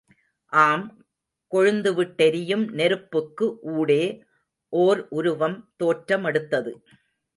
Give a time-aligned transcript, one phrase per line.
[0.53, 0.85] ஆம்,
[1.51, 4.01] கொழுந்துவிட்டெரியும் நெருப்புக்கு ஊடே,
[4.73, 6.73] ஓர் உருவம் தோற்ற மெடுத்தது.